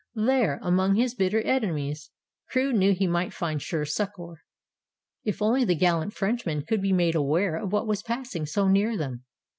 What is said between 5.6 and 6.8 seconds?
the gallant Frenchmen